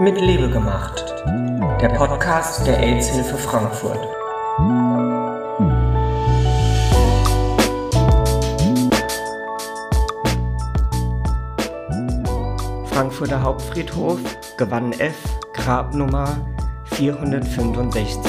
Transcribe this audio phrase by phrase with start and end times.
[0.00, 1.04] Mit Liebe gemacht.
[1.80, 3.98] Der Podcast der AIDS-Hilfe Frankfurt.
[12.86, 14.20] Frankfurter Hauptfriedhof,
[14.56, 15.16] Gewann F,
[15.52, 16.46] Grabnummer
[16.92, 18.24] 465.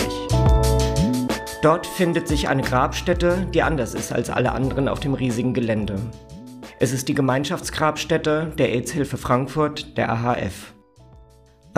[1.61, 5.99] Dort findet sich eine Grabstätte, die anders ist als alle anderen auf dem riesigen Gelände.
[6.79, 10.73] Es ist die Gemeinschaftsgrabstätte der AIDS-Hilfe Frankfurt, der AHF.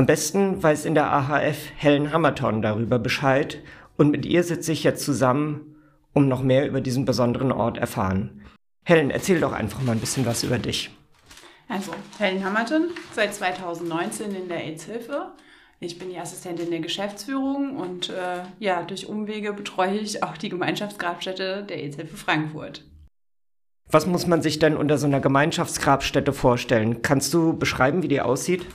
[0.01, 3.59] Am besten weiß in der AHF Helen Hammerton darüber Bescheid
[3.97, 5.75] und mit ihr sitze ich jetzt zusammen,
[6.13, 8.41] um noch mehr über diesen besonderen Ort erfahren.
[8.83, 10.89] Helen, erzähl doch einfach mal ein bisschen was über dich.
[11.67, 15.33] Also, Helen Hammerton, seit 2019 in der AIDS-Hilfe.
[15.79, 20.49] Ich bin die Assistentin der Geschäftsführung und äh, ja, durch Umwege betreue ich auch die
[20.49, 22.83] Gemeinschaftsgrabstätte der AIDS-Hilfe Frankfurt.
[23.91, 27.03] Was muss man sich denn unter so einer Gemeinschaftsgrabstätte vorstellen?
[27.03, 28.65] Kannst du beschreiben, wie die aussieht?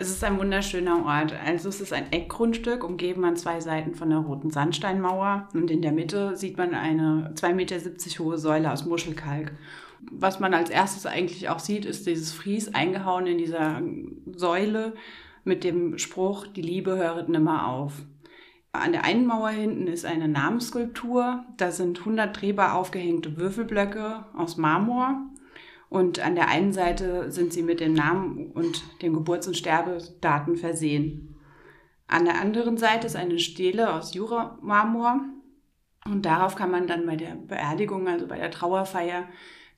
[0.00, 1.34] Es ist ein wunderschöner Ort.
[1.44, 5.48] Also es ist ein Eckgrundstück, umgeben an zwei Seiten von einer roten Sandsteinmauer.
[5.54, 9.50] Und in der Mitte sieht man eine 2,70 Meter hohe Säule aus Muschelkalk.
[10.12, 13.82] Was man als erstes eigentlich auch sieht, ist dieses Fries eingehauen in dieser
[14.36, 14.94] Säule
[15.42, 17.94] mit dem Spruch, die Liebe höret nimmer auf.
[18.70, 21.44] An der einen Mauer hinten ist eine Namensskulptur.
[21.56, 25.22] Da sind 100 drehbar aufgehängte Würfelblöcke aus Marmor.
[25.90, 30.56] Und an der einen Seite sind sie mit dem Namen und den Geburts- und Sterbedaten
[30.56, 31.36] versehen.
[32.06, 35.20] An der anderen Seite ist eine Stele aus Jura-Marmor.
[36.04, 39.28] Und darauf kann man dann bei der Beerdigung, also bei der Trauerfeier,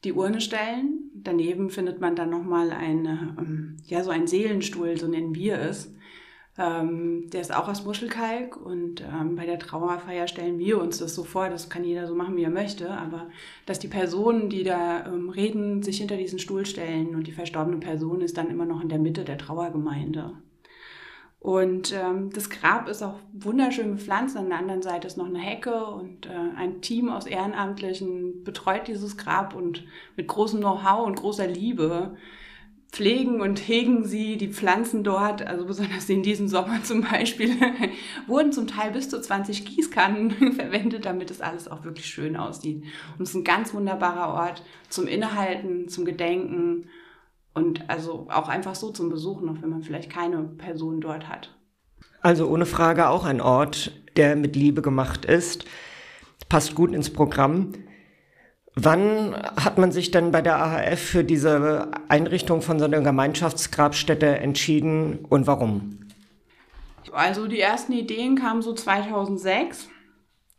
[0.04, 1.10] die Urne stellen.
[1.14, 5.94] Daneben findet man dann nochmal eine, ähm, ja, so einen Seelenstuhl, so nennen wir es.
[6.58, 11.14] Ähm, der ist auch aus Muschelkalk und ähm, bei der Trauerfeier stellen wir uns das
[11.14, 13.28] so vor, das kann jeder so machen, wie er möchte, aber
[13.66, 17.78] dass die Personen, die da ähm, reden, sich hinter diesen Stuhl stellen und die verstorbene
[17.78, 20.32] Person ist dann immer noch in der Mitte der Trauergemeinde.
[21.40, 24.36] Und ähm, das Grab ist auch wunderschön bepflanzt.
[24.36, 28.88] An der anderen Seite ist noch eine Hecke und äh, ein Team aus Ehrenamtlichen betreut
[28.88, 29.84] dieses Grab und
[30.16, 32.16] mit großem Know-how und großer Liebe
[32.90, 37.56] pflegen und hegen sie die Pflanzen dort, also besonders in diesem Sommer zum Beispiel,
[38.26, 42.82] wurden zum Teil bis zu 20 Gießkannen verwendet, damit es alles auch wirklich schön aussieht.
[43.16, 46.88] Und es ist ein ganz wunderbarer Ort zum Innehalten, zum Gedenken
[47.54, 51.54] und also auch einfach so zum Besuchen, auch wenn man vielleicht keine Person dort hat.
[52.22, 55.64] Also ohne Frage auch ein Ort, der mit Liebe gemacht ist.
[56.48, 57.72] Passt gut ins Programm.
[58.74, 64.38] Wann hat man sich denn bei der AHF für diese Einrichtung von so einer Gemeinschaftsgrabstätte
[64.38, 65.98] entschieden und warum?
[67.12, 69.88] Also die ersten Ideen kamen so 2006.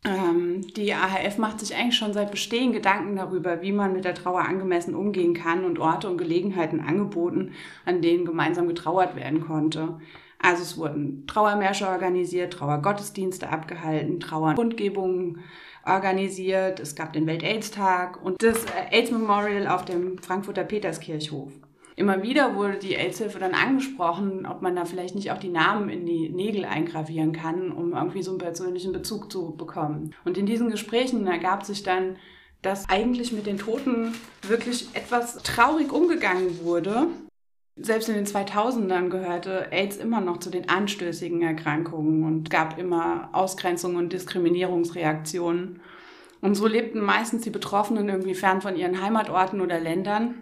[0.03, 4.16] Ähm, die AHF macht sich eigentlich schon seit Bestehen Gedanken darüber, wie man mit der
[4.16, 7.53] Trauer angemessen umgehen kann und Orte und Gelegenheiten angeboten,
[7.85, 9.99] an denen gemeinsam getrauert werden konnte.
[10.41, 15.44] Also es wurden Trauermärsche organisiert, Trauergottesdienste abgehalten, Trauerkundgebungen
[15.85, 16.79] organisiert.
[16.79, 21.52] Es gab den Welt-AIDS-Tag und das äh, AIDS-Memorial auf dem Frankfurter Peterskirchhof.
[21.96, 25.90] Immer wieder wurde die AIDS-Hilfe dann angesprochen, ob man da vielleicht nicht auch die Namen
[25.90, 30.16] in die Nägel eingravieren kann, um irgendwie so einen persönlichen Bezug zu bekommen.
[30.25, 32.16] Und in diesen Gesprächen ergab sich dann,
[32.63, 34.13] dass eigentlich mit den Toten
[34.47, 37.08] wirklich etwas traurig umgegangen wurde
[37.76, 43.30] selbst in den 2000ern gehörte AIDS immer noch zu den anstößigen Erkrankungen und gab immer
[43.32, 45.80] Ausgrenzungen und Diskriminierungsreaktionen.
[46.42, 50.36] Und so lebten meistens die Betroffenen irgendwie fern von ihren Heimatorten oder Ländern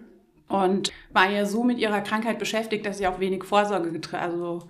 [0.48, 4.68] und waren ja so mit ihrer Krankheit beschäftigt, dass sie auch wenig Vorsorge getrie also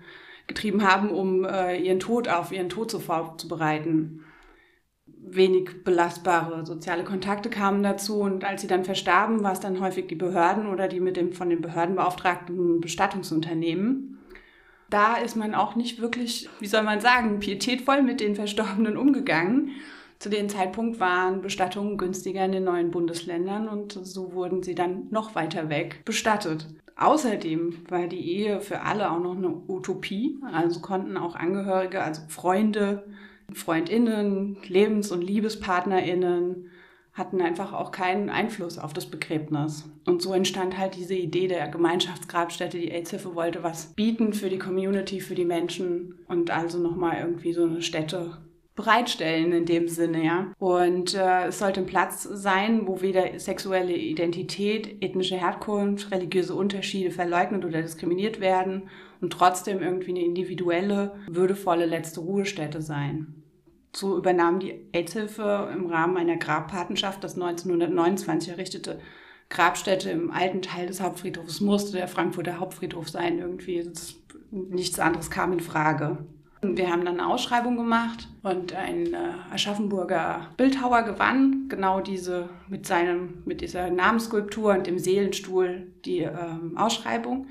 [0.47, 4.25] getrieben haben, um äh, ihren Tod auf ihren Tod zu vorzubereiten
[5.35, 10.07] wenig belastbare soziale Kontakte kamen dazu und als sie dann verstarben, war es dann häufig
[10.07, 14.19] die Behörden oder die mit dem von den Behörden beauftragten Bestattungsunternehmen.
[14.89, 19.71] Da ist man auch nicht wirklich, wie soll man sagen, pietätvoll mit den Verstorbenen umgegangen.
[20.17, 25.07] Zu dem Zeitpunkt waren Bestattungen günstiger in den neuen Bundesländern und so wurden sie dann
[25.11, 26.67] noch weiter weg bestattet.
[26.97, 32.23] Außerdem war die Ehe für alle auch noch eine Utopie, also konnten auch Angehörige, also
[32.27, 33.05] Freunde,
[33.53, 36.69] Freundinnen, Lebens- und Liebespartnerinnen
[37.13, 39.89] hatten einfach auch keinen Einfluss auf das Begräbnis.
[40.05, 42.79] Und so entstand halt diese Idee der Gemeinschaftsgrabstätte.
[42.79, 47.53] Die AIDS-Hilfe wollte was bieten für die Community, für die Menschen und also nochmal irgendwie
[47.53, 48.37] so eine Stätte
[48.79, 50.53] bereitstellen in dem Sinne, ja.
[50.57, 57.11] Und äh, es sollte ein Platz sein, wo weder sexuelle Identität, ethnische Herkunft, religiöse Unterschiede
[57.11, 58.83] verleugnet oder diskriminiert werden
[59.19, 63.38] und trotzdem irgendwie eine individuelle, würdevolle letzte Ruhestätte sein.
[63.91, 68.99] So übernahm die AIDS-Hilfe im Rahmen einer Grabpatenschaft das 1929 errichtete
[69.49, 73.89] Grabstätte im alten Teil des Hauptfriedhofs musste der Frankfurter Hauptfriedhof sein irgendwie.
[74.51, 76.17] Nichts anderes kam in Frage.
[76.61, 79.17] Wir haben dann eine Ausschreibung gemacht und ein äh,
[79.51, 86.77] Aschaffenburger Bildhauer gewann genau diese mit seinem mit dieser Namensskulptur und dem Seelenstuhl die ähm,
[86.77, 87.47] Ausschreibung.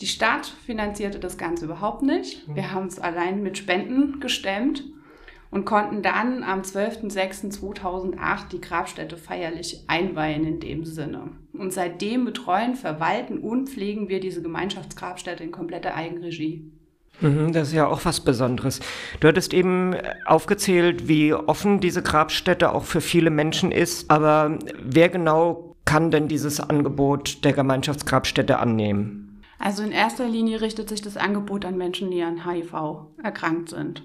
[0.00, 2.48] Die Stadt finanzierte das Ganze überhaupt nicht.
[2.48, 2.72] Wir mhm.
[2.72, 4.82] haben es allein mit Spenden gestemmt
[5.50, 11.30] und konnten dann am 12.06.2008 die Grabstätte feierlich einweihen in dem Sinne.
[11.52, 16.70] Und seitdem betreuen, verwalten und pflegen wir diese Gemeinschaftsgrabstätte in kompletter Eigenregie.
[17.20, 18.80] Mhm, das ist ja auch was Besonderes.
[19.18, 19.94] Du hattest eben
[20.24, 24.10] aufgezählt, wie offen diese Grabstätte auch für viele Menschen ist.
[24.10, 29.42] Aber wer genau kann denn dieses Angebot der Gemeinschaftsgrabstätte annehmen?
[29.58, 32.72] Also in erster Linie richtet sich das Angebot an Menschen, die an HIV
[33.22, 34.02] erkrankt sind.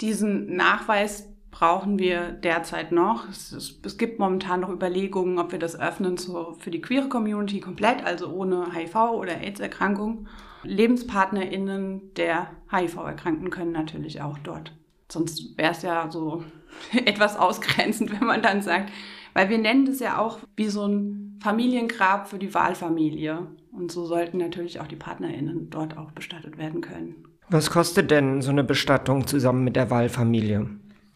[0.00, 3.28] Diesen Nachweis brauchen wir derzeit noch.
[3.30, 7.08] Es, es, es, gibt momentan noch Überlegungen, ob wir das öffnen so für die queere
[7.08, 10.28] Community komplett, also ohne HIV oder AIDS-Erkrankung.
[10.64, 14.72] LebenspartnerInnen der HIV-Erkrankten können natürlich auch dort.
[15.10, 16.44] Sonst wäre es ja so
[16.92, 18.92] etwas ausgrenzend, wenn man dann sagt,
[19.32, 23.46] weil wir nennen das ja auch wie so ein Familiengrab für die Wahlfamilie.
[23.72, 27.35] Und so sollten natürlich auch die PartnerInnen dort auch bestattet werden können.
[27.48, 30.68] Was kostet denn so eine Bestattung zusammen mit der Wahlfamilie?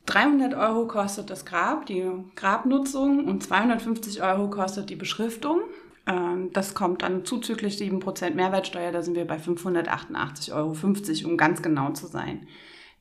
[0.06, 2.04] 300 Euro kostet das Grab, die
[2.36, 5.60] Grabnutzung und 250 Euro kostet die Beschriftung.
[6.06, 11.62] Ähm, das kommt dann zuzüglich 7% Mehrwertsteuer, da sind wir bei 588,50 Euro, um ganz
[11.62, 12.46] genau zu sein.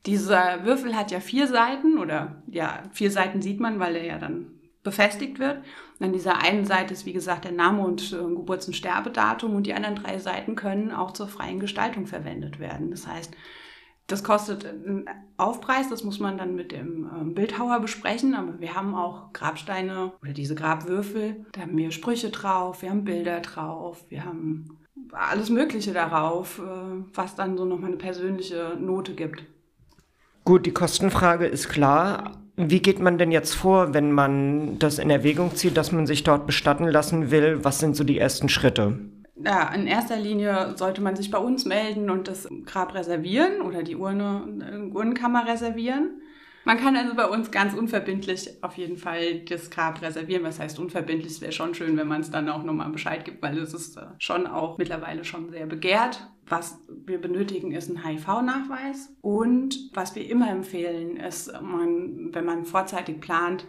[0.06, 4.18] Dieser Würfel hat ja vier Seiten oder ja, vier Seiten sieht man, weil er ja
[4.18, 4.46] dann
[4.82, 5.58] befestigt wird.
[6.00, 9.66] An dieser einen Seite ist, wie gesagt, der Name und äh, Geburts- und Sterbedatum und
[9.66, 12.90] die anderen drei Seiten können auch zur freien Gestaltung verwendet werden.
[12.90, 13.34] Das heißt,
[14.06, 15.04] das kostet einen
[15.36, 20.12] Aufpreis, das muss man dann mit dem ähm, Bildhauer besprechen, aber wir haben auch Grabsteine
[20.22, 24.78] oder diese Grabwürfel, da haben wir Sprüche drauf, wir haben Bilder drauf, wir haben
[25.12, 29.44] alles Mögliche darauf, äh, was dann so nochmal eine persönliche Note gibt.
[30.44, 32.42] Gut, die Kostenfrage ist klar.
[32.68, 36.24] Wie geht man denn jetzt vor, wenn man das in Erwägung zieht, dass man sich
[36.24, 37.60] dort bestatten lassen will?
[37.62, 38.98] Was sind so die ersten Schritte?
[39.44, 43.82] ja, in erster Linie sollte man sich bei uns melden und das Grab reservieren oder
[43.82, 46.20] die Urne, äh, Urnenkammer reservieren.
[46.64, 50.44] Man kann also bei uns ganz unverbindlich auf jeden Fall das Grab reservieren.
[50.44, 51.32] Was heißt unverbindlich?
[51.32, 53.96] Es wäre schon schön, wenn man es dann auch nochmal Bescheid gibt, weil es ist
[53.96, 56.28] äh, schon auch mittlerweile schon sehr begehrt.
[56.50, 59.14] Was wir benötigen, ist ein HIV-Nachweis.
[59.22, 63.66] Und was wir immer empfehlen, ist, man, wenn man vorzeitig plant,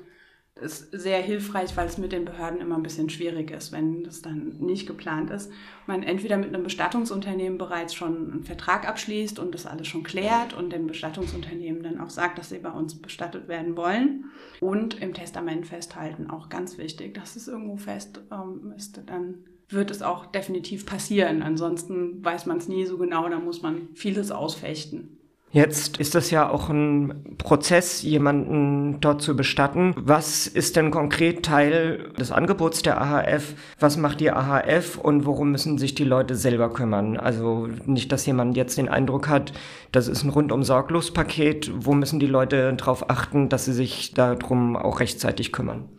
[0.56, 4.22] ist sehr hilfreich, weil es mit den Behörden immer ein bisschen schwierig ist, wenn das
[4.22, 5.51] dann nicht geplant ist.
[5.88, 10.54] Man entweder mit einem Bestattungsunternehmen bereits schon einen Vertrag abschließt und das alles schon klärt
[10.54, 14.25] und dem Bestattungsunternehmen dann auch sagt, dass sie bei uns bestattet werden wollen
[14.60, 19.91] und im Testament festhalten, auch ganz wichtig, dass es irgendwo fest ähm, ist, dann wird
[19.91, 21.41] es auch definitiv passieren.
[21.41, 25.18] Ansonsten weiß man es nie so genau, da muss man vieles ausfechten.
[25.53, 29.94] Jetzt ist das ja auch ein Prozess, jemanden dort zu bestatten.
[29.97, 33.56] Was ist denn konkret Teil des Angebots der AHF?
[33.77, 37.17] Was macht die AHF und worum müssen sich die Leute selber kümmern?
[37.17, 39.51] Also nicht, dass jemand jetzt den Eindruck hat,
[39.91, 41.69] das ist ein rundum sorglos Paket.
[41.75, 45.89] Wo müssen die Leute darauf achten, dass sie sich darum auch rechtzeitig kümmern?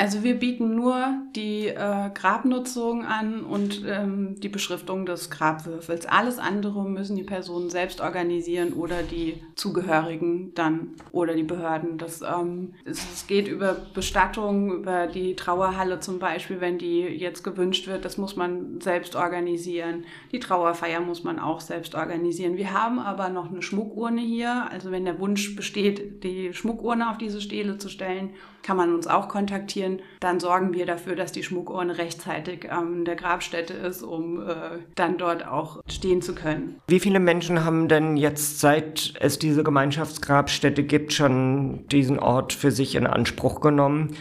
[0.00, 6.06] Also wir bieten nur die äh, Grabnutzung an und ähm, die Beschriftung des Grabwürfels.
[6.06, 11.98] Alles andere müssen die Personen selbst organisieren oder die Zugehörigen dann oder die Behörden.
[11.98, 17.44] Das, ähm, es, es geht über Bestattung, über die Trauerhalle zum Beispiel, wenn die jetzt
[17.44, 18.06] gewünscht wird.
[18.06, 20.06] Das muss man selbst organisieren.
[20.32, 22.56] Die Trauerfeier muss man auch selbst organisieren.
[22.56, 24.66] Wir haben aber noch eine Schmuckurne hier.
[24.70, 28.30] Also wenn der Wunsch besteht, die Schmuckurne auf diese Stele zu stellen,
[28.62, 29.89] kann man uns auch kontaktieren.
[30.20, 35.18] Dann sorgen wir dafür, dass die Schmuckurne rechtzeitig an der Grabstätte ist, um äh, dann
[35.18, 36.80] dort auch stehen zu können.
[36.86, 42.70] Wie viele Menschen haben denn jetzt, seit es diese Gemeinschaftsgrabstätte gibt, schon diesen Ort für
[42.70, 44.16] sich in Anspruch genommen?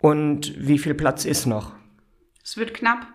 [0.00, 1.72] Und wie viel Platz ist noch?
[2.42, 3.06] Es wird knapp.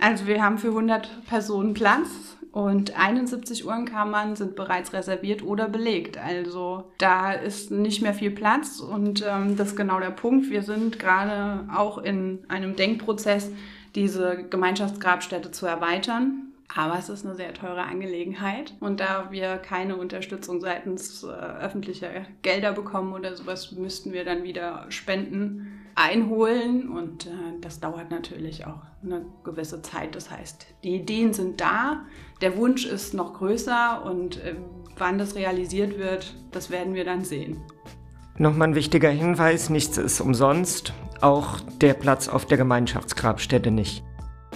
[0.00, 2.08] Also wir haben für 100 Personen Platz
[2.52, 6.18] und 71 Uhrenkammern sind bereits reserviert oder belegt.
[6.18, 10.50] Also da ist nicht mehr viel Platz und ähm, das ist genau der Punkt.
[10.50, 13.50] Wir sind gerade auch in einem Denkprozess,
[13.94, 16.52] diese Gemeinschaftsgrabstätte zu erweitern.
[16.74, 18.74] Aber es ist eine sehr teure Angelegenheit.
[18.80, 22.08] Und da wir keine Unterstützung seitens äh, öffentlicher
[22.42, 26.88] Gelder bekommen oder sowas, müssten wir dann wieder Spenden einholen.
[26.88, 27.30] Und äh,
[27.60, 30.14] das dauert natürlich auch eine gewisse Zeit.
[30.14, 32.04] Das heißt, die Ideen sind da,
[32.40, 34.56] der Wunsch ist noch größer und äh,
[34.96, 37.60] wann das realisiert wird, das werden wir dann sehen.
[38.38, 44.02] Nochmal ein wichtiger Hinweis, nichts ist umsonst, auch der Platz auf der Gemeinschaftsgrabstätte nicht.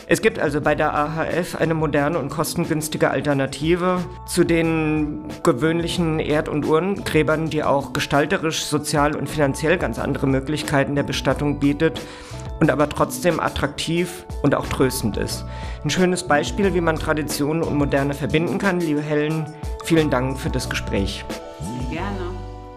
[0.08, 6.48] Es gibt also bei der AHF eine moderne und kostengünstige Alternative zu den gewöhnlichen Erd-
[6.48, 12.00] und Urnengräbern, die auch gestalterisch, sozial und finanziell ganz andere Möglichkeiten der Bestattung bietet
[12.60, 15.44] und aber trotzdem attraktiv und auch tröstend ist.
[15.82, 18.78] Ein schönes Beispiel, wie man Tradition und Moderne verbinden kann.
[18.78, 19.52] Liebe Helen,
[19.84, 21.24] vielen Dank für das Gespräch.
[21.90, 22.25] Gerne.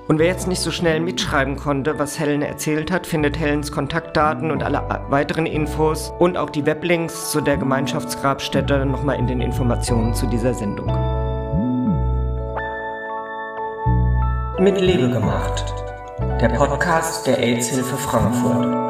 [0.10, 4.50] Und wer jetzt nicht so schnell mitschreiben konnte, was Helen erzählt hat, findet Helens Kontaktdaten
[4.50, 10.16] und alle weiteren Infos und auch die Weblinks zu der Gemeinschaftsgrabstätte nochmal in den Informationen
[10.16, 10.88] zu dieser Sendung.
[14.58, 15.64] Mit Liebe gemacht.
[16.42, 18.89] Der Podcast der AIDS-Hilfe Frankfurt.